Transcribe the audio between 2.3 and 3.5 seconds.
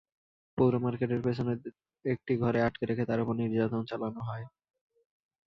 ঘরে আটকে রেখে তাঁর ওপর